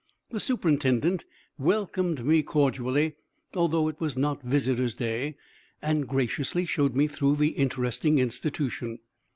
[0.31, 1.25] The superintendent
[1.59, 3.17] welcomed me cordially,
[3.53, 5.37] although it was not visitors' day,
[5.79, 8.97] and graciously showed me through the interesting institution.